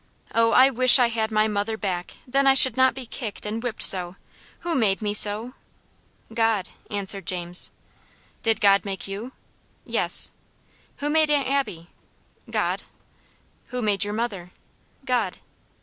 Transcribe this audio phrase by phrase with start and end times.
[0.33, 3.61] Oh, I wish I had my mother back; then I should not be kicked and
[3.61, 4.15] whipped so.
[4.61, 5.53] Who made me so?"
[6.33, 7.69] "God," answered James.
[8.41, 9.31] "Did God make you?"
[9.85, 10.31] "Yes."
[10.97, 11.85] "Who made Aunt Abby?"
[12.49, 12.81] "God."
[13.67, 14.49] "Who made your mother?"
[15.05, 15.37] "God."